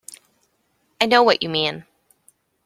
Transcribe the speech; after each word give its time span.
I 0.99 1.05
know 1.05 1.21
what 1.21 1.43
you 1.43 1.49
mean. 1.49 1.85